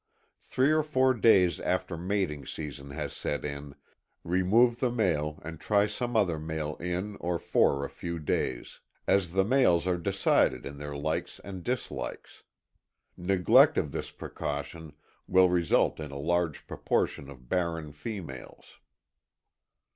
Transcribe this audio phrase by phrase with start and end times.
[0.39, 3.75] Three or four days after mating season has set in,
[4.23, 8.79] remove the male and try some other male in, or for a few days.
[9.05, 12.41] As the males are decided in their likes and dislikes.
[13.15, 14.93] Neglect of this precaution
[15.27, 18.79] will result in a large proportion of barren females.